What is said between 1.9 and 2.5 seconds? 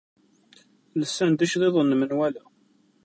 n menwala.